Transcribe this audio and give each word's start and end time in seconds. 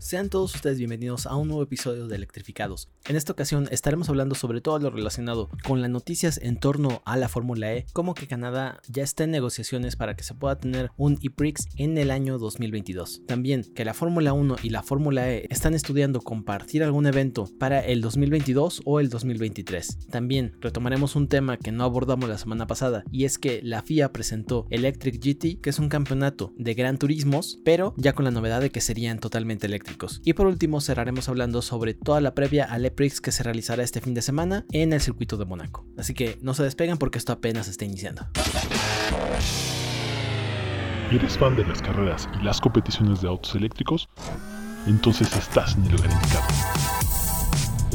Sean 0.00 0.30
todos 0.30 0.54
ustedes 0.54 0.78
bienvenidos 0.78 1.26
a 1.26 1.36
un 1.36 1.48
nuevo 1.48 1.62
episodio 1.62 2.08
de 2.08 2.16
Electrificados. 2.16 2.88
En 3.06 3.16
esta 3.16 3.32
ocasión 3.32 3.68
estaremos 3.70 4.08
hablando 4.08 4.34
sobre 4.34 4.62
todo 4.62 4.78
lo 4.78 4.88
relacionado 4.88 5.50
con 5.62 5.82
las 5.82 5.90
noticias 5.90 6.40
en 6.42 6.58
torno 6.58 7.02
a 7.04 7.18
la 7.18 7.28
Fórmula 7.28 7.74
E, 7.74 7.84
como 7.92 8.14
que 8.14 8.26
Canadá 8.26 8.80
ya 8.88 9.02
está 9.02 9.24
en 9.24 9.30
negociaciones 9.30 9.96
para 9.96 10.16
que 10.16 10.24
se 10.24 10.32
pueda 10.32 10.58
tener 10.58 10.90
un 10.96 11.18
e-Prix 11.22 11.68
en 11.76 11.98
el 11.98 12.10
año 12.10 12.38
2022. 12.38 13.26
También 13.26 13.62
que 13.74 13.84
la 13.84 13.92
Fórmula 13.92 14.32
1 14.32 14.56
y 14.62 14.70
la 14.70 14.82
Fórmula 14.82 15.30
E 15.30 15.46
están 15.50 15.74
estudiando 15.74 16.22
compartir 16.22 16.82
algún 16.82 17.04
evento 17.06 17.50
para 17.58 17.80
el 17.80 18.00
2022 18.00 18.80
o 18.86 19.00
el 19.00 19.10
2023. 19.10 20.08
También 20.08 20.56
retomaremos 20.62 21.14
un 21.14 21.28
tema 21.28 21.58
que 21.58 21.72
no 21.72 21.84
abordamos 21.84 22.26
la 22.26 22.38
semana 22.38 22.66
pasada 22.66 23.04
y 23.12 23.26
es 23.26 23.36
que 23.36 23.60
la 23.62 23.82
FIA 23.82 24.12
presentó 24.12 24.66
Electric 24.70 25.22
GT, 25.22 25.60
que 25.60 25.68
es 25.68 25.78
un 25.78 25.90
campeonato 25.90 26.54
de 26.56 26.72
gran 26.72 26.96
turismos, 26.96 27.58
pero 27.66 27.92
ya 27.98 28.14
con 28.14 28.24
la 28.24 28.30
novedad 28.30 28.62
de 28.62 28.70
que 28.70 28.80
serían 28.80 29.18
totalmente 29.18 29.66
eléctricos. 29.66 29.89
Y 30.24 30.32
por 30.34 30.46
último 30.46 30.80
cerraremos 30.80 31.28
hablando 31.28 31.62
sobre 31.62 31.94
toda 31.94 32.20
la 32.20 32.34
previa 32.34 32.64
al 32.64 32.84
EPRIX 32.84 33.20
que 33.20 33.32
se 33.32 33.42
realizará 33.42 33.82
este 33.82 34.00
fin 34.00 34.14
de 34.14 34.22
semana 34.22 34.64
en 34.72 34.92
el 34.92 35.00
circuito 35.00 35.36
de 35.36 35.44
Mónaco. 35.44 35.86
Así 35.98 36.14
que 36.14 36.38
no 36.42 36.54
se 36.54 36.62
despegan 36.62 36.98
porque 36.98 37.18
esto 37.18 37.32
apenas 37.32 37.68
está 37.68 37.84
iniciando. 37.84 38.26
¿Eres 41.10 41.36
fan 41.36 41.56
de 41.56 41.64
las 41.66 41.82
carreras 41.82 42.28
y 42.40 42.44
las 42.44 42.60
competiciones 42.60 43.20
de 43.20 43.28
autos 43.28 43.54
eléctricos? 43.54 44.08
Entonces 44.86 45.34
estás 45.36 45.74
en 45.76 45.84
el 45.86 45.92
lugar 45.92 46.10
indicado. 46.10 46.44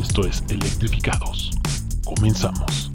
Esto 0.02 0.28
es 0.28 0.44
Electrificados. 0.50 1.52
Comenzamos. 2.04 2.95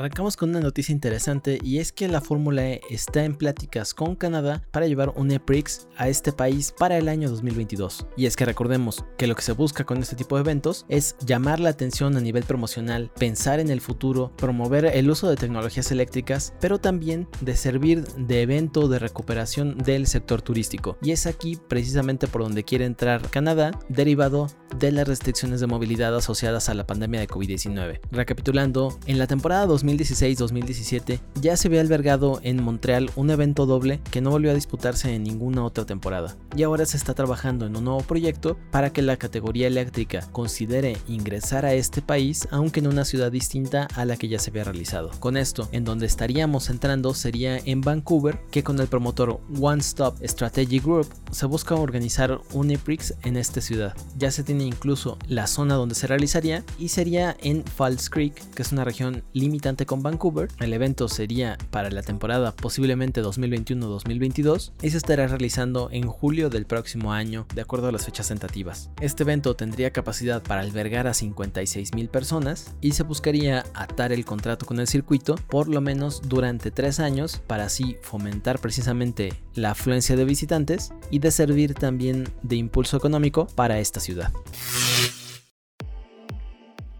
Arrancamos 0.00 0.38
con 0.38 0.48
una 0.48 0.60
noticia 0.60 0.94
interesante 0.94 1.58
y 1.62 1.76
es 1.76 1.92
que 1.92 2.08
la 2.08 2.22
Fórmula 2.22 2.66
E 2.66 2.80
está 2.88 3.22
en 3.26 3.34
pláticas 3.34 3.92
con 3.92 4.16
Canadá 4.16 4.62
para 4.70 4.86
llevar 4.86 5.12
un 5.14 5.30
EPRIX 5.30 5.88
a 5.98 6.08
este 6.08 6.32
país 6.32 6.72
para 6.72 6.96
el 6.96 7.06
año 7.06 7.28
2022. 7.28 8.06
Y 8.16 8.24
es 8.24 8.34
que 8.34 8.46
recordemos 8.46 9.04
que 9.20 9.26
lo 9.26 9.36
que 9.36 9.42
se 9.42 9.52
busca 9.52 9.84
con 9.84 9.98
este 9.98 10.16
tipo 10.16 10.36
de 10.36 10.40
eventos 10.40 10.86
es 10.88 11.14
llamar 11.26 11.60
la 11.60 11.68
atención 11.68 12.16
a 12.16 12.20
nivel 12.22 12.44
promocional, 12.44 13.10
pensar 13.18 13.60
en 13.60 13.68
el 13.68 13.82
futuro, 13.82 14.32
promover 14.34 14.86
el 14.86 15.10
uso 15.10 15.28
de 15.28 15.36
tecnologías 15.36 15.92
eléctricas, 15.92 16.54
pero 16.58 16.78
también 16.78 17.28
de 17.42 17.54
servir 17.54 18.02
de 18.14 18.40
evento 18.40 18.88
de 18.88 18.98
recuperación 18.98 19.76
del 19.76 20.06
sector 20.06 20.40
turístico. 20.40 20.96
Y 21.02 21.10
es 21.10 21.26
aquí 21.26 21.58
precisamente 21.68 22.28
por 22.28 22.40
donde 22.40 22.64
quiere 22.64 22.86
entrar 22.86 23.28
Canadá, 23.28 23.78
derivado 23.90 24.46
de 24.78 24.90
las 24.90 25.06
restricciones 25.06 25.60
de 25.60 25.66
movilidad 25.66 26.16
asociadas 26.16 26.70
a 26.70 26.74
la 26.74 26.86
pandemia 26.86 27.20
de 27.20 27.28
COVID-19. 27.28 28.00
Recapitulando, 28.10 28.98
en 29.04 29.18
la 29.18 29.26
temporada 29.26 29.66
2016-2017 29.66 31.20
ya 31.42 31.58
se 31.58 31.68
había 31.68 31.82
albergado 31.82 32.40
en 32.42 32.62
Montreal 32.62 33.10
un 33.16 33.28
evento 33.28 33.66
doble 33.66 34.00
que 34.10 34.22
no 34.22 34.30
volvió 34.30 34.52
a 34.52 34.54
disputarse 34.54 35.14
en 35.14 35.24
ninguna 35.24 35.62
otra 35.62 35.84
temporada. 35.84 36.38
Y 36.56 36.62
ahora 36.62 36.86
se 36.86 36.96
está 36.96 37.12
trabajando 37.12 37.66
en 37.66 37.76
un 37.76 37.84
nuevo 37.84 38.00
proyecto 38.00 38.56
para 38.70 38.90
que 38.90 39.02
la 39.02 39.09
categoría 39.16 39.66
eléctrica 39.66 40.26
considere 40.32 40.96
ingresar 41.08 41.64
a 41.64 41.74
este 41.74 42.02
país 42.02 42.48
aunque 42.50 42.80
en 42.80 42.86
una 42.86 43.04
ciudad 43.04 43.32
distinta 43.32 43.88
a 43.94 44.04
la 44.04 44.16
que 44.16 44.28
ya 44.28 44.38
se 44.38 44.50
había 44.50 44.64
realizado. 44.64 45.10
Con 45.20 45.36
esto, 45.36 45.68
en 45.72 45.84
donde 45.84 46.06
estaríamos 46.06 46.70
entrando 46.70 47.14
sería 47.14 47.58
en 47.58 47.80
Vancouver, 47.80 48.38
que 48.50 48.62
con 48.62 48.78
el 48.80 48.88
promotor 48.88 49.40
One 49.60 49.80
Stop 49.80 50.18
Strategy 50.24 50.78
Group 50.78 51.08
se 51.30 51.46
busca 51.46 51.74
organizar 51.74 52.40
un 52.52 52.70
EPRIX 52.70 53.14
en 53.22 53.36
esta 53.36 53.60
ciudad. 53.60 53.94
Ya 54.16 54.30
se 54.30 54.44
tiene 54.44 54.64
incluso 54.64 55.18
la 55.26 55.46
zona 55.46 55.74
donde 55.74 55.94
se 55.94 56.06
realizaría 56.06 56.64
y 56.78 56.88
sería 56.88 57.36
en 57.40 57.64
Falls 57.64 58.10
Creek, 58.10 58.34
que 58.54 58.62
es 58.62 58.72
una 58.72 58.84
región 58.84 59.22
limitante 59.32 59.86
con 59.86 60.02
Vancouver. 60.02 60.48
El 60.58 60.72
evento 60.72 61.08
sería 61.08 61.58
para 61.70 61.90
la 61.90 62.02
temporada 62.02 62.54
posiblemente 62.54 63.22
2021-2022 63.22 64.72
y 64.82 64.90
se 64.90 64.96
estará 64.96 65.26
realizando 65.26 65.88
en 65.92 66.06
julio 66.06 66.50
del 66.50 66.66
próximo 66.66 67.12
año, 67.12 67.46
de 67.54 67.62
acuerdo 67.62 67.88
a 67.88 67.92
las 67.92 68.04
fechas 68.04 68.28
tentativas. 68.28 68.90
Este 69.00 69.22
evento 69.22 69.56
tendría 69.56 69.92
capacidad 69.92 70.42
para 70.42 70.60
albergar 70.60 71.06
a 71.06 71.14
56 71.14 71.94
mil 71.94 72.10
personas 72.10 72.74
y 72.82 72.92
se 72.92 73.02
buscaría 73.02 73.64
atar 73.72 74.12
el 74.12 74.26
contrato 74.26 74.66
con 74.66 74.78
el 74.78 74.86
circuito 74.86 75.36
por 75.48 75.68
lo 75.68 75.80
menos 75.80 76.20
durante 76.28 76.70
tres 76.70 77.00
años 77.00 77.40
para 77.46 77.64
así 77.64 77.96
fomentar 78.02 78.58
precisamente 78.58 79.32
la 79.54 79.70
afluencia 79.70 80.16
de 80.16 80.26
visitantes 80.26 80.92
y 81.10 81.20
de 81.20 81.30
servir 81.30 81.72
también 81.72 82.28
de 82.42 82.56
impulso 82.56 82.98
económico 82.98 83.46
para 83.46 83.78
esta 83.78 84.00
ciudad. 84.00 84.32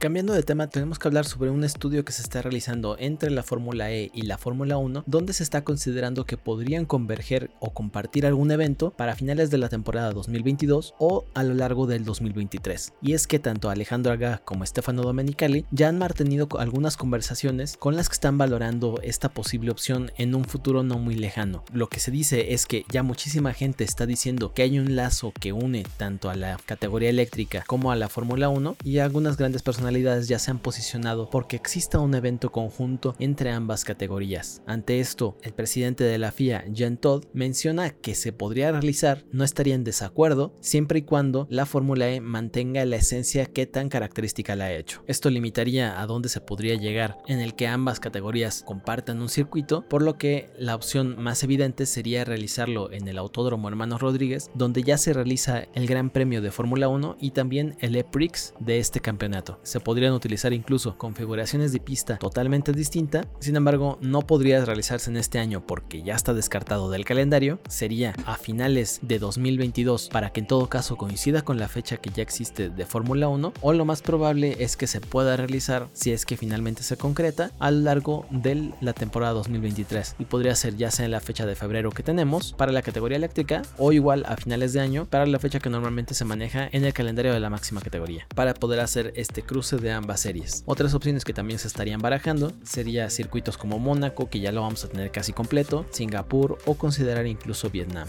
Cambiando 0.00 0.32
de 0.32 0.42
tema, 0.42 0.70
tenemos 0.70 0.98
que 0.98 1.08
hablar 1.08 1.26
sobre 1.26 1.50
un 1.50 1.62
estudio 1.62 2.06
que 2.06 2.12
se 2.12 2.22
está 2.22 2.40
realizando 2.40 2.96
entre 2.98 3.30
la 3.30 3.42
Fórmula 3.42 3.92
E 3.92 4.10
y 4.14 4.22
la 4.22 4.38
Fórmula 4.38 4.78
1, 4.78 5.04
donde 5.06 5.34
se 5.34 5.42
está 5.42 5.62
considerando 5.62 6.24
que 6.24 6.38
podrían 6.38 6.86
converger 6.86 7.50
o 7.60 7.74
compartir 7.74 8.24
algún 8.24 8.50
evento 8.50 8.92
para 8.92 9.14
finales 9.14 9.50
de 9.50 9.58
la 9.58 9.68
temporada 9.68 10.10
2022 10.12 10.94
o 10.98 11.26
a 11.34 11.42
lo 11.42 11.52
largo 11.52 11.86
del 11.86 12.06
2023. 12.06 12.94
Y 13.02 13.12
es 13.12 13.26
que 13.26 13.40
tanto 13.40 13.68
Alejandro 13.68 14.14
Aga 14.14 14.38
como 14.38 14.64
Stefano 14.64 15.02
Domenicali 15.02 15.66
ya 15.70 15.88
han 15.88 15.98
mantenido 15.98 16.48
algunas 16.58 16.96
conversaciones 16.96 17.76
con 17.76 17.94
las 17.94 18.08
que 18.08 18.14
están 18.14 18.38
valorando 18.38 19.00
esta 19.02 19.28
posible 19.28 19.70
opción 19.70 20.12
en 20.16 20.34
un 20.34 20.46
futuro 20.46 20.82
no 20.82 20.98
muy 20.98 21.14
lejano. 21.14 21.62
Lo 21.74 21.90
que 21.90 22.00
se 22.00 22.10
dice 22.10 22.54
es 22.54 22.64
que 22.64 22.86
ya 22.90 23.02
muchísima 23.02 23.52
gente 23.52 23.84
está 23.84 24.06
diciendo 24.06 24.54
que 24.54 24.62
hay 24.62 24.78
un 24.78 24.96
lazo 24.96 25.34
que 25.38 25.52
une 25.52 25.84
tanto 25.98 26.30
a 26.30 26.36
la 26.36 26.56
categoría 26.64 27.10
eléctrica 27.10 27.64
como 27.66 27.92
a 27.92 27.96
la 27.96 28.08
Fórmula 28.08 28.48
1 28.48 28.78
y 28.82 29.00
algunas 29.00 29.36
grandes 29.36 29.60
personas 29.60 29.89
ya 29.90 30.38
se 30.38 30.50
han 30.50 30.58
posicionado 30.58 31.28
porque 31.30 31.56
exista 31.56 31.98
un 31.98 32.14
evento 32.14 32.50
conjunto 32.52 33.14
entre 33.18 33.50
ambas 33.50 33.84
categorías. 33.84 34.62
Ante 34.66 35.00
esto, 35.00 35.36
el 35.42 35.52
presidente 35.52 36.04
de 36.04 36.18
la 36.18 36.32
FIA, 36.32 36.64
Jean 36.68 36.96
Todd, 36.96 37.24
menciona 37.32 37.90
que 37.90 38.14
se 38.14 38.32
podría 38.32 38.72
realizar, 38.72 39.24
no 39.32 39.44
estaría 39.44 39.74
en 39.74 39.84
desacuerdo, 39.84 40.54
siempre 40.60 41.00
y 41.00 41.02
cuando 41.02 41.46
la 41.50 41.66
Fórmula 41.66 42.08
E 42.10 42.20
mantenga 42.20 42.84
la 42.84 42.96
esencia 42.96 43.46
que 43.46 43.66
tan 43.66 43.88
característica 43.88 44.56
la 44.56 44.66
ha 44.66 44.72
hecho. 44.72 45.02
Esto 45.06 45.30
limitaría 45.30 46.00
a 46.00 46.06
dónde 46.06 46.28
se 46.28 46.40
podría 46.40 46.74
llegar 46.76 47.18
en 47.26 47.40
el 47.40 47.54
que 47.54 47.66
ambas 47.66 48.00
categorías 48.00 48.62
compartan 48.66 49.20
un 49.20 49.28
circuito, 49.28 49.84
por 49.88 50.02
lo 50.02 50.18
que 50.18 50.50
la 50.56 50.74
opción 50.74 51.20
más 51.20 51.42
evidente 51.42 51.86
sería 51.86 52.24
realizarlo 52.24 52.92
en 52.92 53.08
el 53.08 53.18
Autódromo 53.18 53.68
Hermanos 53.68 54.00
Rodríguez, 54.00 54.50
donde 54.54 54.82
ya 54.82 54.98
se 54.98 55.12
realiza 55.12 55.64
el 55.74 55.86
Gran 55.86 56.10
Premio 56.10 56.42
de 56.42 56.50
Fórmula 56.50 56.88
1 56.88 57.16
y 57.20 57.30
también 57.32 57.76
el 57.80 57.96
E-Prix 57.96 58.54
de 58.60 58.78
este 58.78 59.00
campeonato. 59.00 59.58
Podrían 59.80 60.12
utilizar 60.12 60.52
incluso 60.52 60.96
configuraciones 60.96 61.72
de 61.72 61.80
pista 61.80 62.18
totalmente 62.18 62.72
distinta, 62.72 63.26
sin 63.40 63.56
embargo 63.56 63.98
no 64.00 64.22
podría 64.22 64.64
realizarse 64.64 65.10
en 65.10 65.16
este 65.16 65.38
año 65.38 65.66
porque 65.66 66.02
ya 66.02 66.14
está 66.14 66.34
descartado 66.34 66.90
del 66.90 67.04
calendario, 67.04 67.58
sería 67.68 68.14
a 68.26 68.36
finales 68.36 69.00
de 69.02 69.18
2022 69.18 70.08
para 70.08 70.30
que 70.30 70.40
en 70.40 70.46
todo 70.46 70.68
caso 70.68 70.96
coincida 70.96 71.42
con 71.42 71.58
la 71.58 71.68
fecha 71.68 71.96
que 71.96 72.10
ya 72.10 72.22
existe 72.22 72.70
de 72.70 72.86
Fórmula 72.86 73.28
1 73.28 73.52
o 73.60 73.72
lo 73.72 73.84
más 73.84 74.02
probable 74.02 74.56
es 74.58 74.76
que 74.76 74.86
se 74.86 75.00
pueda 75.00 75.36
realizar 75.36 75.88
si 75.92 76.12
es 76.12 76.26
que 76.26 76.36
finalmente 76.36 76.82
se 76.82 76.96
concreta 76.96 77.50
a 77.58 77.70
lo 77.70 77.80
largo 77.80 78.26
de 78.30 78.72
la 78.80 78.92
temporada 78.92 79.32
2023 79.34 80.16
y 80.18 80.24
podría 80.24 80.54
ser 80.54 80.76
ya 80.76 80.90
sea 80.90 81.04
en 81.04 81.12
la 81.12 81.20
fecha 81.20 81.46
de 81.46 81.54
febrero 81.56 81.90
que 81.90 82.02
tenemos 82.02 82.52
para 82.52 82.72
la 82.72 82.82
categoría 82.82 83.16
eléctrica 83.16 83.62
o 83.78 83.92
igual 83.92 84.24
a 84.26 84.36
finales 84.36 84.72
de 84.72 84.80
año 84.80 85.06
para 85.06 85.26
la 85.26 85.38
fecha 85.38 85.60
que 85.60 85.70
normalmente 85.70 86.14
se 86.14 86.24
maneja 86.24 86.68
en 86.72 86.84
el 86.84 86.92
calendario 86.92 87.32
de 87.32 87.40
la 87.40 87.50
máxima 87.50 87.80
categoría 87.80 88.26
para 88.34 88.54
poder 88.54 88.80
hacer 88.80 89.12
este 89.16 89.42
cruce 89.42 89.69
de 89.78 89.92
ambas 89.92 90.20
series. 90.20 90.62
Otras 90.66 90.94
opciones 90.94 91.24
que 91.24 91.32
también 91.32 91.58
se 91.58 91.68
estarían 91.68 92.00
barajando 92.00 92.52
sería 92.64 93.10
circuitos 93.10 93.56
como 93.56 93.78
Mónaco, 93.78 94.28
que 94.28 94.40
ya 94.40 94.52
lo 94.52 94.62
vamos 94.62 94.84
a 94.84 94.88
tener 94.88 95.10
casi 95.10 95.32
completo, 95.32 95.86
Singapur 95.90 96.58
o 96.66 96.74
considerar 96.74 97.26
incluso 97.26 97.70
Vietnam. 97.70 98.08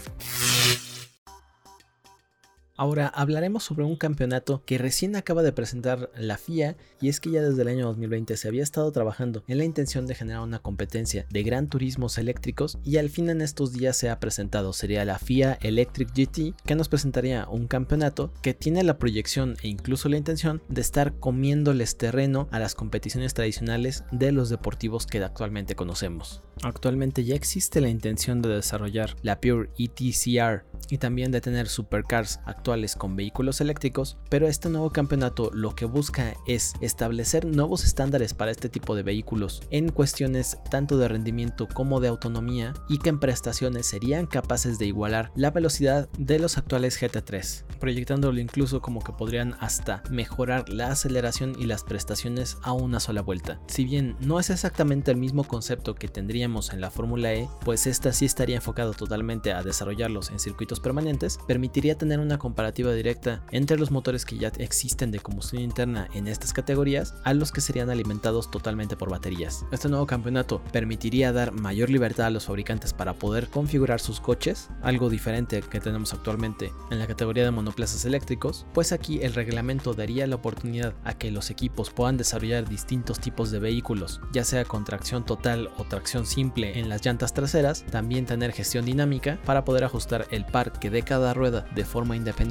Ahora 2.82 3.06
hablaremos 3.06 3.62
sobre 3.62 3.84
un 3.84 3.94
campeonato 3.94 4.64
que 4.66 4.76
recién 4.76 5.14
acaba 5.14 5.44
de 5.44 5.52
presentar 5.52 6.10
la 6.16 6.36
FIA 6.36 6.76
y 7.00 7.10
es 7.10 7.20
que 7.20 7.30
ya 7.30 7.40
desde 7.40 7.62
el 7.62 7.68
año 7.68 7.86
2020 7.86 8.36
se 8.36 8.48
había 8.48 8.64
estado 8.64 8.90
trabajando 8.90 9.44
en 9.46 9.58
la 9.58 9.64
intención 9.64 10.08
de 10.08 10.16
generar 10.16 10.42
una 10.42 10.58
competencia 10.58 11.24
de 11.30 11.44
gran 11.44 11.68
turismos 11.68 12.18
eléctricos 12.18 12.80
y 12.82 12.96
al 12.96 13.08
fin 13.08 13.30
en 13.30 13.40
estos 13.40 13.72
días 13.72 13.96
se 13.96 14.10
ha 14.10 14.18
presentado, 14.18 14.72
sería 14.72 15.04
la 15.04 15.20
FIA 15.20 15.58
Electric 15.62 16.08
GT 16.12 16.56
que 16.66 16.74
nos 16.74 16.88
presentaría 16.88 17.46
un 17.48 17.68
campeonato 17.68 18.32
que 18.42 18.52
tiene 18.52 18.82
la 18.82 18.98
proyección 18.98 19.54
e 19.62 19.68
incluso 19.68 20.08
la 20.08 20.16
intención 20.16 20.60
de 20.68 20.80
estar 20.80 21.20
comiéndoles 21.20 21.96
terreno 21.96 22.48
a 22.50 22.58
las 22.58 22.74
competiciones 22.74 23.32
tradicionales 23.32 24.02
de 24.10 24.32
los 24.32 24.48
deportivos 24.48 25.06
que 25.06 25.22
actualmente 25.22 25.76
conocemos. 25.76 26.42
Actualmente 26.64 27.22
ya 27.22 27.36
existe 27.36 27.80
la 27.80 27.90
intención 27.90 28.42
de 28.42 28.48
desarrollar 28.48 29.14
la 29.22 29.40
Pure 29.40 29.70
ETCR 29.78 30.64
y 30.90 30.98
también 30.98 31.30
de 31.30 31.40
tener 31.40 31.68
supercars 31.68 32.40
actuales 32.44 32.71
actuales 32.72 32.96
con 32.96 33.16
vehículos 33.16 33.60
eléctricos, 33.60 34.16
pero 34.30 34.48
este 34.48 34.70
nuevo 34.70 34.90
campeonato 34.90 35.50
lo 35.52 35.74
que 35.74 35.84
busca 35.84 36.34
es 36.46 36.72
establecer 36.80 37.44
nuevos 37.44 37.84
estándares 37.84 38.32
para 38.32 38.50
este 38.50 38.70
tipo 38.70 38.94
de 38.94 39.02
vehículos 39.02 39.62
en 39.70 39.90
cuestiones 39.90 40.56
tanto 40.70 40.96
de 40.96 41.08
rendimiento 41.08 41.68
como 41.68 42.00
de 42.00 42.08
autonomía 42.08 42.72
y 42.88 42.98
que 42.98 43.10
en 43.10 43.20
prestaciones 43.20 43.86
serían 43.86 44.26
capaces 44.26 44.78
de 44.78 44.86
igualar 44.86 45.32
la 45.34 45.50
velocidad 45.50 46.08
de 46.18 46.38
los 46.38 46.56
actuales 46.56 46.98
GT3, 46.98 47.64
proyectándolo 47.78 48.40
incluso 48.40 48.80
como 48.80 49.02
que 49.02 49.12
podrían 49.12 49.54
hasta 49.60 50.02
mejorar 50.10 50.68
la 50.68 50.92
aceleración 50.92 51.54
y 51.58 51.66
las 51.66 51.84
prestaciones 51.84 52.56
a 52.62 52.72
una 52.72 53.00
sola 53.00 53.20
vuelta. 53.20 53.60
Si 53.66 53.84
bien 53.84 54.16
no 54.20 54.40
es 54.40 54.48
exactamente 54.48 55.10
el 55.10 55.18
mismo 55.18 55.44
concepto 55.44 55.94
que 55.94 56.08
tendríamos 56.08 56.72
en 56.72 56.80
la 56.80 56.90
Fórmula 56.90 57.34
E, 57.34 57.48
pues 57.64 57.86
esta 57.86 58.12
sí 58.12 58.24
estaría 58.24 58.56
enfocado 58.56 58.92
totalmente 58.92 59.52
a 59.52 59.62
desarrollarlos 59.62 60.30
en 60.30 60.38
circuitos 60.38 60.80
permanentes, 60.80 61.38
permitiría 61.46 61.98
tener 61.98 62.20
una 62.20 62.38
comparativa 62.52 62.92
directa 62.92 63.42
entre 63.50 63.78
los 63.78 63.90
motores 63.90 64.26
que 64.26 64.36
ya 64.36 64.52
existen 64.58 65.10
de 65.10 65.20
combustión 65.20 65.62
interna 65.62 66.08
en 66.12 66.28
estas 66.28 66.52
categorías 66.52 67.14
a 67.24 67.32
los 67.32 67.50
que 67.50 67.62
serían 67.62 67.88
alimentados 67.88 68.50
totalmente 68.50 68.94
por 68.94 69.08
baterías. 69.08 69.64
Este 69.72 69.88
nuevo 69.88 70.06
campeonato 70.06 70.60
permitiría 70.70 71.32
dar 71.32 71.52
mayor 71.52 71.88
libertad 71.88 72.26
a 72.26 72.30
los 72.30 72.44
fabricantes 72.44 72.92
para 72.92 73.14
poder 73.14 73.48
configurar 73.48 74.00
sus 74.00 74.20
coches, 74.20 74.68
algo 74.82 75.08
diferente 75.08 75.62
que 75.62 75.80
tenemos 75.80 76.12
actualmente 76.12 76.74
en 76.90 76.98
la 76.98 77.06
categoría 77.06 77.44
de 77.44 77.52
monoplazas 77.52 78.04
eléctricos, 78.04 78.66
pues 78.74 78.92
aquí 78.92 79.22
el 79.22 79.32
reglamento 79.32 79.94
daría 79.94 80.26
la 80.26 80.36
oportunidad 80.36 80.92
a 81.04 81.14
que 81.14 81.30
los 81.30 81.48
equipos 81.48 81.88
puedan 81.88 82.18
desarrollar 82.18 82.68
distintos 82.68 83.18
tipos 83.18 83.50
de 83.50 83.60
vehículos, 83.60 84.20
ya 84.34 84.44
sea 84.44 84.66
con 84.66 84.84
tracción 84.84 85.24
total 85.24 85.70
o 85.78 85.84
tracción 85.84 86.26
simple 86.26 86.78
en 86.78 86.90
las 86.90 87.02
llantas 87.02 87.32
traseras, 87.32 87.86
también 87.90 88.26
tener 88.26 88.52
gestión 88.52 88.84
dinámica 88.84 89.38
para 89.46 89.64
poder 89.64 89.84
ajustar 89.84 90.26
el 90.30 90.44
parque 90.44 90.90
de 90.90 91.00
cada 91.00 91.32
rueda 91.32 91.64
de 91.74 91.86
forma 91.86 92.14
independiente 92.14 92.41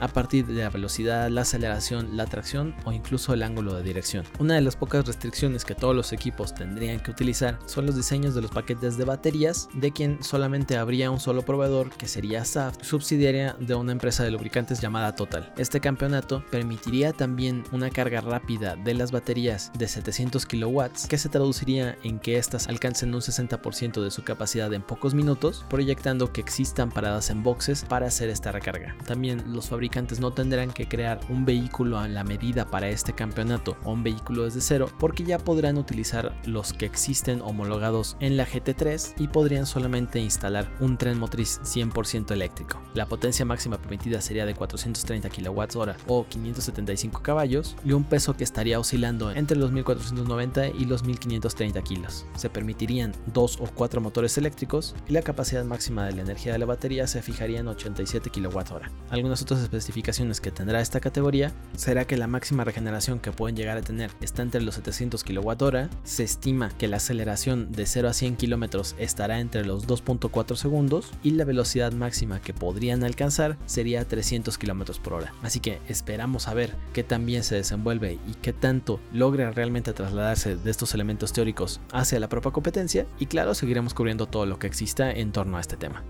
a 0.00 0.08
partir 0.08 0.46
de 0.46 0.62
la 0.62 0.70
velocidad, 0.70 1.28
la 1.28 1.42
aceleración, 1.42 2.16
la 2.16 2.26
tracción 2.26 2.74
o 2.84 2.92
incluso 2.92 3.34
el 3.34 3.42
ángulo 3.42 3.74
de 3.74 3.82
dirección. 3.82 4.24
Una 4.38 4.54
de 4.54 4.60
las 4.60 4.76
pocas 4.76 5.06
restricciones 5.06 5.64
que 5.64 5.74
todos 5.74 5.94
los 5.94 6.12
equipos 6.12 6.54
tendrían 6.54 7.00
que 7.00 7.10
utilizar 7.10 7.58
son 7.66 7.86
los 7.86 7.96
diseños 7.96 8.34
de 8.34 8.42
los 8.42 8.50
paquetes 8.50 8.96
de 8.96 9.04
baterías, 9.04 9.68
de 9.74 9.92
quien 9.92 10.22
solamente 10.22 10.76
habría 10.76 11.10
un 11.10 11.20
solo 11.20 11.42
proveedor 11.42 11.90
que 11.90 12.06
sería 12.06 12.44
SAF, 12.44 12.76
subsidiaria 12.82 13.56
de 13.58 13.74
una 13.74 13.92
empresa 13.92 14.22
de 14.22 14.30
lubricantes 14.30 14.80
llamada 14.80 15.14
Total. 15.14 15.52
Este 15.56 15.80
campeonato 15.80 16.44
permitiría 16.50 17.12
también 17.12 17.64
una 17.72 17.90
carga 17.90 18.20
rápida 18.20 18.76
de 18.76 18.94
las 18.94 19.10
baterías 19.10 19.72
de 19.76 19.88
700 19.88 20.46
kW 20.46 20.80
que 21.08 21.18
se 21.18 21.28
traduciría 21.28 21.96
en 22.04 22.18
que 22.18 22.38
éstas 22.38 22.68
alcancen 22.68 23.14
un 23.14 23.20
60% 23.20 24.02
de 24.02 24.10
su 24.10 24.22
capacidad 24.22 24.72
en 24.72 24.82
pocos 24.82 25.14
minutos, 25.14 25.64
proyectando 25.68 26.32
que 26.32 26.40
existan 26.40 26.90
paradas 26.90 27.30
en 27.30 27.42
boxes 27.42 27.84
para 27.88 28.06
hacer 28.06 28.28
esta 28.28 28.52
recarga. 28.52 28.96
También 29.06 29.39
los 29.46 29.68
fabricantes 29.68 30.20
no 30.20 30.32
tendrán 30.32 30.70
que 30.70 30.88
crear 30.88 31.20
un 31.28 31.44
vehículo 31.44 31.98
a 31.98 32.08
la 32.08 32.24
medida 32.24 32.66
para 32.66 32.88
este 32.88 33.12
campeonato 33.12 33.76
o 33.84 33.92
un 33.92 34.02
vehículo 34.02 34.44
desde 34.44 34.60
cero 34.60 34.90
porque 34.98 35.24
ya 35.24 35.38
podrán 35.38 35.78
utilizar 35.78 36.34
los 36.44 36.72
que 36.72 36.86
existen 36.86 37.40
homologados 37.42 38.16
en 38.20 38.36
la 38.36 38.46
GT3 38.46 39.14
y 39.18 39.28
podrían 39.28 39.66
solamente 39.66 40.20
instalar 40.20 40.70
un 40.80 40.96
tren 40.96 41.18
motriz 41.18 41.60
100% 41.62 42.32
eléctrico. 42.32 42.80
La 42.94 43.06
potencia 43.06 43.44
máxima 43.44 43.78
permitida 43.78 44.20
sería 44.20 44.46
de 44.46 44.54
430 44.54 45.28
kWh 45.28 45.90
o 46.06 46.26
575 46.26 47.22
caballos 47.22 47.76
y 47.84 47.92
un 47.92 48.04
peso 48.04 48.36
que 48.36 48.44
estaría 48.44 48.78
oscilando 48.78 49.30
entre 49.32 49.56
los 49.56 49.72
1490 49.72 50.68
y 50.68 50.84
los 50.84 51.04
1530 51.04 51.82
kilos. 51.82 52.26
Se 52.36 52.50
permitirían 52.50 53.12
dos 53.32 53.58
o 53.60 53.66
cuatro 53.66 54.00
motores 54.00 54.36
eléctricos 54.38 54.94
y 55.08 55.12
la 55.12 55.22
capacidad 55.22 55.64
máxima 55.64 56.06
de 56.06 56.12
la 56.12 56.22
energía 56.22 56.52
de 56.52 56.58
la 56.58 56.66
batería 56.66 57.06
se 57.06 57.22
fijaría 57.22 57.60
en 57.60 57.68
87 57.68 58.30
kWh. 58.30 58.60
Algunas 59.30 59.42
otras 59.42 59.60
especificaciones 59.60 60.40
que 60.40 60.50
tendrá 60.50 60.80
esta 60.80 60.98
categoría 60.98 61.52
será 61.76 62.04
que 62.04 62.16
la 62.16 62.26
máxima 62.26 62.64
regeneración 62.64 63.20
que 63.20 63.30
pueden 63.30 63.54
llegar 63.54 63.78
a 63.78 63.80
tener 63.80 64.10
está 64.20 64.42
entre 64.42 64.60
los 64.60 64.74
700 64.74 65.22
kWh, 65.22 65.88
se 66.02 66.24
estima 66.24 66.70
que 66.76 66.88
la 66.88 66.96
aceleración 66.96 67.70
de 67.70 67.86
0 67.86 68.08
a 68.08 68.12
100 68.12 68.34
km 68.34 68.80
estará 68.98 69.38
entre 69.38 69.64
los 69.64 69.86
2.4 69.86 70.56
segundos 70.56 71.12
y 71.22 71.30
la 71.30 71.44
velocidad 71.44 71.92
máxima 71.92 72.42
que 72.42 72.52
podrían 72.52 73.04
alcanzar 73.04 73.56
sería 73.66 74.04
300 74.04 74.58
km 74.58 74.98
por 74.98 75.12
hora. 75.12 75.32
Así 75.42 75.60
que 75.60 75.78
esperamos 75.86 76.48
a 76.48 76.54
ver 76.54 76.74
qué 76.92 77.04
tan 77.04 77.24
bien 77.24 77.44
se 77.44 77.54
desenvuelve 77.54 78.18
y 78.28 78.34
qué 78.42 78.52
tanto 78.52 78.98
logra 79.12 79.52
realmente 79.52 79.92
trasladarse 79.92 80.56
de 80.56 80.70
estos 80.72 80.92
elementos 80.92 81.32
teóricos 81.32 81.80
hacia 81.92 82.18
la 82.18 82.28
propia 82.28 82.50
competencia 82.50 83.06
y 83.20 83.26
claro 83.26 83.54
seguiremos 83.54 83.94
cubriendo 83.94 84.26
todo 84.26 84.44
lo 84.44 84.58
que 84.58 84.66
exista 84.66 85.12
en 85.12 85.30
torno 85.30 85.56
a 85.56 85.60
este 85.60 85.76
tema. 85.76 86.02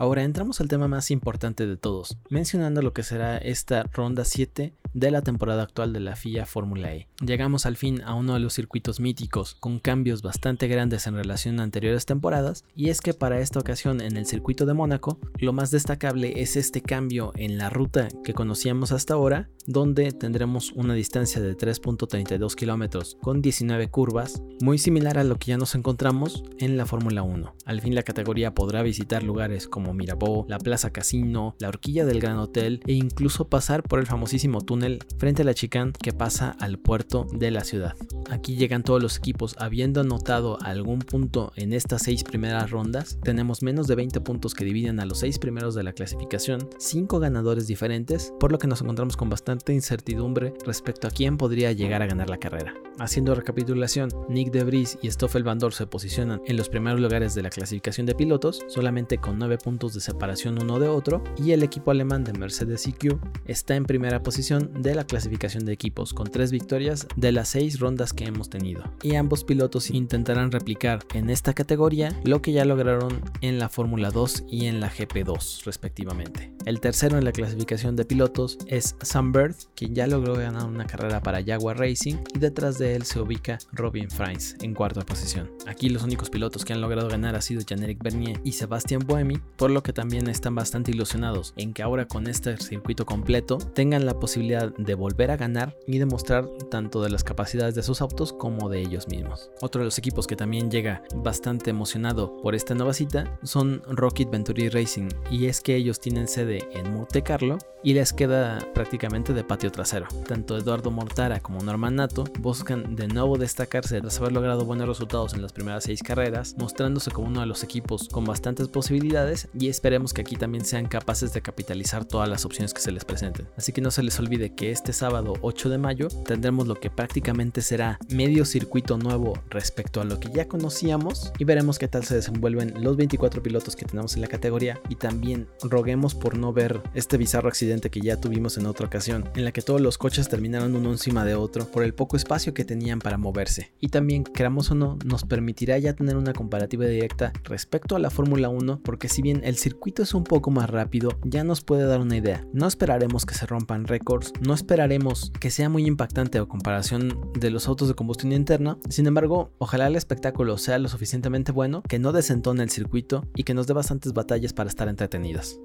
Ahora 0.00 0.22
entramos 0.22 0.60
al 0.60 0.68
tema 0.68 0.86
más 0.86 1.10
importante 1.10 1.66
de 1.66 1.76
todos, 1.76 2.18
mencionando 2.30 2.82
lo 2.82 2.92
que 2.92 3.02
será 3.02 3.36
esta 3.36 3.82
ronda 3.82 4.24
7 4.24 4.72
de 4.94 5.10
la 5.10 5.22
temporada 5.22 5.62
actual 5.62 5.92
de 5.92 6.00
la 6.00 6.16
FIA 6.16 6.46
Fórmula 6.46 6.94
E. 6.94 7.08
Llegamos 7.24 7.66
al 7.66 7.76
fin 7.76 8.02
a 8.02 8.14
uno 8.14 8.34
de 8.34 8.40
los 8.40 8.54
circuitos 8.54 9.00
míticos, 9.00 9.54
con 9.60 9.78
cambios 9.78 10.22
bastante 10.22 10.68
grandes 10.68 11.06
en 11.06 11.14
relación 11.14 11.60
a 11.60 11.62
anteriores 11.62 12.06
temporadas, 12.06 12.64
y 12.74 12.88
es 12.88 13.00
que 13.00 13.14
para 13.14 13.40
esta 13.40 13.60
ocasión 13.60 14.00
en 14.00 14.16
el 14.16 14.26
circuito 14.26 14.66
de 14.66 14.74
Mónaco, 14.74 15.18
lo 15.38 15.52
más 15.52 15.70
destacable 15.70 16.40
es 16.40 16.56
este 16.56 16.80
cambio 16.80 17.32
en 17.36 17.58
la 17.58 17.70
ruta 17.70 18.08
que 18.24 18.34
conocíamos 18.34 18.92
hasta 18.92 19.14
ahora, 19.14 19.50
donde 19.66 20.12
tendremos 20.12 20.72
una 20.72 20.94
distancia 20.94 21.40
de 21.42 21.56
3.32 21.56 22.54
kilómetros 22.54 23.16
con 23.20 23.42
19 23.42 23.90
curvas, 23.90 24.42
muy 24.62 24.78
similar 24.78 25.18
a 25.18 25.24
lo 25.24 25.38
que 25.38 25.48
ya 25.48 25.58
nos 25.58 25.74
encontramos 25.74 26.42
en 26.58 26.76
la 26.76 26.86
Fórmula 26.86 27.22
1. 27.22 27.54
Al 27.66 27.80
fin 27.80 27.94
la 27.94 28.02
categoría 28.02 28.54
podrá 28.54 28.82
visitar 28.82 29.22
lugares 29.22 29.68
como 29.68 29.92
Mirabó, 29.92 30.46
la 30.48 30.58
Plaza 30.58 30.90
Casino, 30.90 31.54
la 31.58 31.68
Horquilla 31.68 32.06
del 32.06 32.20
Gran 32.20 32.38
Hotel 32.38 32.80
e 32.86 32.94
incluso 32.94 33.48
pasar 33.48 33.82
por 33.82 33.98
el 33.98 34.06
famosísimo 34.06 34.60
túnel 34.62 34.77
frente 35.18 35.42
a 35.42 35.44
la 35.44 35.54
chicane 35.54 35.92
que 35.92 36.12
pasa 36.12 36.56
al 36.60 36.78
puerto 36.78 37.26
de 37.32 37.50
la 37.50 37.64
ciudad. 37.64 37.94
Aquí 38.30 38.56
llegan 38.56 38.82
todos 38.82 39.02
los 39.02 39.16
equipos 39.16 39.56
habiendo 39.58 40.00
anotado 40.00 40.58
algún 40.62 41.00
punto 41.00 41.52
en 41.56 41.72
estas 41.72 42.02
seis 42.02 42.24
primeras 42.24 42.70
rondas. 42.70 43.18
Tenemos 43.22 43.62
menos 43.62 43.86
de 43.86 43.94
20 43.94 44.20
puntos 44.20 44.54
que 44.54 44.64
dividen 44.64 45.00
a 45.00 45.06
los 45.06 45.18
seis 45.18 45.38
primeros 45.38 45.74
de 45.74 45.82
la 45.82 45.92
clasificación, 45.92 46.68
cinco 46.78 47.20
ganadores 47.20 47.66
diferentes, 47.66 48.32
por 48.38 48.52
lo 48.52 48.58
que 48.58 48.66
nos 48.66 48.82
encontramos 48.82 49.16
con 49.16 49.30
bastante 49.30 49.72
incertidumbre 49.72 50.52
respecto 50.66 51.06
a 51.06 51.10
quién 51.10 51.36
podría 51.36 51.72
llegar 51.72 52.02
a 52.02 52.06
ganar 52.06 52.28
la 52.28 52.38
carrera. 52.38 52.74
Haciendo 52.98 53.34
recapitulación, 53.34 54.10
Nick 54.28 54.50
De 54.50 54.64
Vries 54.64 54.98
y 55.02 55.10
Stoffel 55.10 55.44
Van 55.44 55.58
Dorn 55.58 55.72
se 55.72 55.86
posicionan 55.86 56.42
en 56.46 56.56
los 56.56 56.68
primeros 56.68 57.00
lugares 57.00 57.34
de 57.34 57.42
la 57.42 57.50
clasificación 57.50 58.06
de 58.06 58.14
pilotos, 58.14 58.64
solamente 58.66 59.18
con 59.18 59.38
9 59.38 59.58
puntos 59.58 59.94
de 59.94 60.00
separación 60.00 60.60
uno 60.60 60.80
de 60.80 60.88
otro, 60.88 61.22
y 61.36 61.52
el 61.52 61.62
equipo 61.62 61.92
alemán 61.92 62.24
de 62.24 62.32
Mercedes 62.32 62.86
EQ 62.86 63.18
está 63.46 63.76
en 63.76 63.84
primera 63.84 64.22
posición 64.22 64.67
de 64.74 64.94
la 64.94 65.04
clasificación 65.04 65.64
de 65.64 65.72
equipos, 65.72 66.14
con 66.14 66.30
3 66.30 66.50
victorias 66.50 67.06
de 67.16 67.32
las 67.32 67.48
6 67.50 67.80
rondas 67.80 68.12
que 68.12 68.24
hemos 68.24 68.50
tenido. 68.50 68.82
Y 69.02 69.14
ambos 69.14 69.44
pilotos 69.44 69.90
intentarán 69.90 70.52
replicar 70.52 71.04
en 71.14 71.30
esta 71.30 71.54
categoría 71.54 72.18
lo 72.24 72.42
que 72.42 72.52
ya 72.52 72.64
lograron 72.64 73.20
en 73.40 73.58
la 73.58 73.68
Fórmula 73.68 74.10
2 74.10 74.44
y 74.48 74.66
en 74.66 74.80
la 74.80 74.90
GP2 74.90 75.64
respectivamente. 75.64 76.52
El 76.68 76.80
tercero 76.80 77.16
en 77.16 77.24
la 77.24 77.32
clasificación 77.32 77.96
de 77.96 78.04
pilotos 78.04 78.58
es 78.66 78.94
Sam 79.00 79.32
Bird, 79.32 79.54
quien 79.74 79.94
ya 79.94 80.06
logró 80.06 80.34
ganar 80.34 80.66
una 80.66 80.84
carrera 80.84 81.22
para 81.22 81.42
Jaguar 81.42 81.78
Racing, 81.78 82.16
y 82.34 82.38
detrás 82.38 82.76
de 82.76 82.94
él 82.94 83.04
se 83.04 83.18
ubica 83.18 83.56
Robin 83.72 84.10
Frains 84.10 84.54
en 84.60 84.74
cuarta 84.74 85.00
posición. 85.00 85.50
Aquí 85.66 85.88
los 85.88 86.02
únicos 86.02 86.28
pilotos 86.28 86.66
que 86.66 86.74
han 86.74 86.82
logrado 86.82 87.08
ganar 87.08 87.36
ha 87.36 87.40
sido 87.40 87.62
Jean-Éric 87.62 88.02
Bernier 88.02 88.38
y 88.44 88.52
Sebastián 88.52 89.00
Buemi, 89.06 89.38
por 89.56 89.70
lo 89.70 89.82
que 89.82 89.94
también 89.94 90.28
están 90.28 90.54
bastante 90.54 90.90
ilusionados 90.90 91.54
en 91.56 91.72
que 91.72 91.82
ahora 91.82 92.06
con 92.06 92.26
este 92.26 92.58
circuito 92.58 93.06
completo 93.06 93.56
tengan 93.56 94.04
la 94.04 94.20
posibilidad 94.20 94.70
de 94.76 94.94
volver 94.94 95.30
a 95.30 95.38
ganar 95.38 95.74
y 95.86 95.96
demostrar 95.96 96.46
tanto 96.70 97.02
de 97.02 97.08
las 97.08 97.24
capacidades 97.24 97.76
de 97.76 97.82
sus 97.82 98.02
autos 98.02 98.34
como 98.34 98.68
de 98.68 98.82
ellos 98.82 99.08
mismos. 99.08 99.50
Otro 99.62 99.78
de 99.78 99.86
los 99.86 99.96
equipos 99.96 100.26
que 100.26 100.36
también 100.36 100.70
llega 100.70 101.02
bastante 101.14 101.70
emocionado 101.70 102.36
por 102.42 102.54
esta 102.54 102.74
nueva 102.74 102.92
cita 102.92 103.38
son 103.42 103.80
Rocket 103.86 104.30
Venturi 104.30 104.68
Racing 104.68 105.08
y 105.30 105.46
es 105.46 105.62
que 105.62 105.74
ellos 105.74 105.98
tienen 105.98 106.28
sede 106.28 106.57
en 106.72 106.92
Monte 106.92 107.22
Carlo 107.22 107.58
y 107.82 107.94
les 107.94 108.12
queda 108.12 108.58
prácticamente 108.74 109.32
de 109.32 109.44
patio 109.44 109.70
trasero. 109.70 110.06
Tanto 110.26 110.56
Eduardo 110.56 110.90
Mortara 110.90 111.40
como 111.40 111.60
Norman 111.60 111.96
Nato 111.96 112.24
buscan 112.40 112.96
de 112.96 113.06
nuevo 113.06 113.38
destacarse 113.38 114.00
tras 114.00 114.18
haber 114.18 114.32
logrado 114.32 114.64
buenos 114.64 114.88
resultados 114.88 115.34
en 115.34 115.42
las 115.42 115.52
primeras 115.52 115.84
seis 115.84 116.02
carreras, 116.02 116.56
mostrándose 116.58 117.10
como 117.10 117.28
uno 117.28 117.40
de 117.40 117.46
los 117.46 117.62
equipos 117.62 118.08
con 118.08 118.24
bastantes 118.24 118.68
posibilidades 118.68 119.48
y 119.58 119.68
esperemos 119.68 120.12
que 120.12 120.22
aquí 120.22 120.36
también 120.36 120.64
sean 120.64 120.86
capaces 120.86 121.32
de 121.32 121.42
capitalizar 121.42 122.04
todas 122.04 122.28
las 122.28 122.44
opciones 122.44 122.74
que 122.74 122.80
se 122.80 122.92
les 122.92 123.04
presenten. 123.04 123.48
Así 123.56 123.72
que 123.72 123.80
no 123.80 123.90
se 123.90 124.02
les 124.02 124.18
olvide 124.18 124.54
que 124.54 124.70
este 124.70 124.92
sábado 124.92 125.34
8 125.40 125.68
de 125.68 125.78
mayo 125.78 126.08
tendremos 126.08 126.66
lo 126.66 126.74
que 126.74 126.90
prácticamente 126.90 127.62
será 127.62 127.98
medio 128.08 128.44
circuito 128.44 128.98
nuevo 128.98 129.34
respecto 129.50 130.00
a 130.00 130.04
lo 130.04 130.18
que 130.18 130.30
ya 130.30 130.48
conocíamos 130.48 131.32
y 131.38 131.44
veremos 131.44 131.78
qué 131.78 131.88
tal 131.88 132.04
se 132.04 132.16
desenvuelven 132.16 132.74
los 132.82 132.96
24 132.96 133.42
pilotos 133.42 133.76
que 133.76 133.84
tenemos 133.84 134.16
en 134.16 134.22
la 134.22 134.28
categoría 134.28 134.80
y 134.88 134.96
también 134.96 135.48
roguemos 135.62 136.14
por 136.14 136.36
no 136.36 136.47
ver 136.52 136.82
este 136.94 137.16
bizarro 137.16 137.48
accidente 137.48 137.90
que 137.90 138.00
ya 138.00 138.20
tuvimos 138.20 138.58
en 138.58 138.66
otra 138.66 138.86
ocasión, 138.86 139.28
en 139.34 139.44
la 139.44 139.52
que 139.52 139.62
todos 139.62 139.80
los 139.80 139.98
coches 139.98 140.28
terminaron 140.28 140.74
uno 140.74 140.90
encima 140.90 141.24
de 141.24 141.34
otro 141.34 141.66
por 141.70 141.82
el 141.82 141.94
poco 141.94 142.16
espacio 142.16 142.54
que 142.54 142.64
tenían 142.64 142.98
para 142.98 143.18
moverse. 143.18 143.72
Y 143.80 143.88
también, 143.88 144.24
queramos 144.24 144.70
o 144.70 144.74
no, 144.74 144.98
nos 145.04 145.24
permitirá 145.24 145.78
ya 145.78 145.94
tener 145.94 146.16
una 146.16 146.32
comparativa 146.32 146.86
directa 146.86 147.32
respecto 147.44 147.96
a 147.96 147.98
la 147.98 148.10
Fórmula 148.10 148.48
1, 148.48 148.80
porque 148.82 149.08
si 149.08 149.22
bien 149.22 149.40
el 149.44 149.56
circuito 149.56 150.02
es 150.02 150.14
un 150.14 150.24
poco 150.24 150.50
más 150.50 150.70
rápido, 150.70 151.18
ya 151.24 151.44
nos 151.44 151.62
puede 151.62 151.84
dar 151.84 152.00
una 152.00 152.16
idea. 152.16 152.44
No 152.52 152.66
esperaremos 152.66 153.26
que 153.26 153.34
se 153.34 153.46
rompan 153.46 153.86
récords, 153.86 154.32
no 154.40 154.54
esperaremos 154.54 155.32
que 155.40 155.50
sea 155.50 155.68
muy 155.68 155.86
impactante 155.86 156.38
a 156.38 156.44
comparación 156.46 157.32
de 157.38 157.50
los 157.50 157.68
autos 157.68 157.88
de 157.88 157.94
combustión 157.94 158.32
interna, 158.32 158.78
sin 158.88 159.06
embargo, 159.06 159.52
ojalá 159.58 159.86
el 159.86 159.96
espectáculo 159.96 160.58
sea 160.58 160.78
lo 160.78 160.88
suficientemente 160.88 161.52
bueno 161.52 161.82
que 161.82 161.98
no 161.98 162.12
desentone 162.12 162.62
el 162.62 162.70
circuito 162.70 163.26
y 163.34 163.44
que 163.44 163.54
nos 163.54 163.66
dé 163.66 163.74
bastantes 163.74 164.12
batallas 164.12 164.52
para 164.52 164.68
estar 164.70 164.88
entretenidas. 164.88 165.58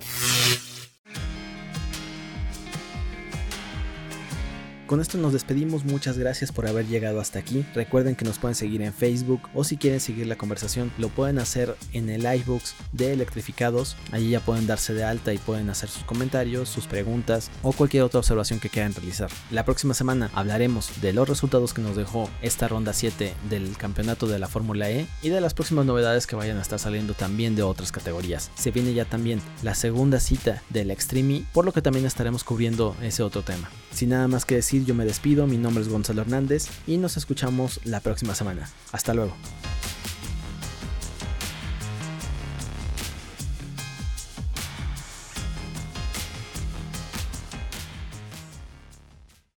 Con 4.93 5.01
esto 5.01 5.17
nos 5.17 5.33
despedimos, 5.33 5.85
muchas 5.85 6.19
gracias 6.19 6.51
por 6.51 6.67
haber 6.67 6.85
llegado 6.85 7.19
hasta 7.19 7.39
aquí. 7.39 7.65
Recuerden 7.73 8.15
que 8.15 8.25
nos 8.25 8.37
pueden 8.37 8.53
seguir 8.53 8.83
en 8.83 8.93
Facebook 8.93 9.41
o 9.55 9.63
si 9.63 9.75
quieren 9.75 9.99
seguir 9.99 10.27
la 10.27 10.35
conversación 10.35 10.91
lo 10.99 11.09
pueden 11.09 11.39
hacer 11.39 11.75
en 11.93 12.11
el 12.11 12.31
iBooks 12.31 12.75
de 12.91 13.11
Electrificados. 13.11 13.97
Allí 14.11 14.29
ya 14.29 14.39
pueden 14.39 14.67
darse 14.67 14.93
de 14.93 15.03
alta 15.03 15.33
y 15.33 15.39
pueden 15.39 15.71
hacer 15.71 15.89
sus 15.89 16.03
comentarios, 16.03 16.69
sus 16.69 16.85
preguntas 16.85 17.49
o 17.63 17.71
cualquier 17.71 18.03
otra 18.03 18.19
observación 18.19 18.59
que 18.59 18.69
quieran 18.69 18.93
realizar. 18.93 19.31
La 19.49 19.65
próxima 19.65 19.95
semana 19.95 20.29
hablaremos 20.35 21.01
de 21.01 21.11
los 21.11 21.27
resultados 21.27 21.73
que 21.73 21.81
nos 21.81 21.95
dejó 21.95 22.29
esta 22.43 22.67
ronda 22.67 22.93
7 22.93 23.33
del 23.49 23.75
campeonato 23.77 24.27
de 24.27 24.37
la 24.37 24.47
Fórmula 24.47 24.91
E 24.91 25.07
y 25.23 25.29
de 25.29 25.41
las 25.41 25.55
próximas 25.55 25.87
novedades 25.87 26.27
que 26.27 26.35
vayan 26.35 26.59
a 26.59 26.61
estar 26.61 26.77
saliendo 26.77 27.15
también 27.15 27.55
de 27.55 27.63
otras 27.63 27.91
categorías. 27.91 28.51
Se 28.53 28.69
viene 28.69 28.93
ya 28.93 29.05
también 29.05 29.41
la 29.63 29.73
segunda 29.73 30.19
cita 30.19 30.61
del 30.69 30.91
Extreme, 30.91 31.45
por 31.51 31.65
lo 31.65 31.73
que 31.73 31.81
también 31.81 32.05
estaremos 32.05 32.43
cubriendo 32.43 32.95
ese 33.01 33.23
otro 33.23 33.41
tema. 33.41 33.71
Sin 33.91 34.09
nada 34.09 34.27
más 34.27 34.45
que 34.45 34.55
decir, 34.55 34.82
yo 34.85 34.95
me 34.95 35.05
despido, 35.05 35.47
mi 35.47 35.57
nombre 35.57 35.83
es 35.83 35.89
Gonzalo 35.89 36.21
Hernández 36.21 36.67
y 36.87 36.97
nos 36.97 37.17
escuchamos 37.17 37.79
la 37.83 37.99
próxima 37.99 38.35
semana. 38.35 38.69
Hasta 38.91 39.13
luego. 39.13 39.35